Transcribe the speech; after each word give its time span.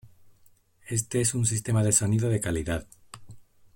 Éste 0.87 1.21
es 1.21 1.35
un 1.35 1.45
sistema 1.45 1.83
de 1.83 1.91
sonido 1.91 2.27
de 2.27 2.39
calidad. 2.41 2.87